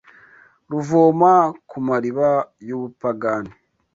Ruvoma 0.71 1.33
ku 1.69 1.77
mariba 1.87 2.29
y’ubupagani 2.67 3.53